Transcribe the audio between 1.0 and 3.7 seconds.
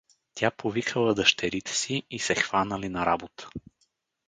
дъщерите си и се хванали на работа.